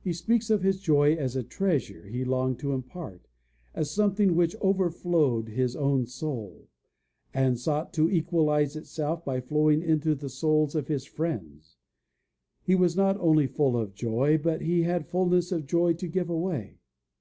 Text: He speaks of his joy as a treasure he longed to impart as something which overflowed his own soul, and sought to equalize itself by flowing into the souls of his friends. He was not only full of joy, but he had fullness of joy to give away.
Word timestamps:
He 0.00 0.12
speaks 0.12 0.50
of 0.50 0.62
his 0.64 0.80
joy 0.80 1.14
as 1.14 1.36
a 1.36 1.44
treasure 1.44 2.08
he 2.08 2.24
longed 2.24 2.58
to 2.58 2.72
impart 2.72 3.28
as 3.76 3.92
something 3.92 4.34
which 4.34 4.56
overflowed 4.60 5.50
his 5.50 5.76
own 5.76 6.04
soul, 6.06 6.66
and 7.32 7.56
sought 7.56 7.92
to 7.92 8.10
equalize 8.10 8.74
itself 8.74 9.24
by 9.24 9.40
flowing 9.40 9.80
into 9.80 10.16
the 10.16 10.28
souls 10.28 10.74
of 10.74 10.88
his 10.88 11.04
friends. 11.04 11.76
He 12.64 12.74
was 12.74 12.96
not 12.96 13.16
only 13.20 13.46
full 13.46 13.76
of 13.76 13.94
joy, 13.94 14.36
but 14.36 14.62
he 14.62 14.82
had 14.82 15.06
fullness 15.06 15.52
of 15.52 15.68
joy 15.68 15.92
to 15.92 16.08
give 16.08 16.28
away. 16.28 16.78